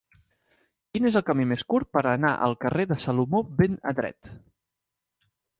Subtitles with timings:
[0.95, 4.35] Quin és el camí més curt per anar al carrer de Salomó ben Adret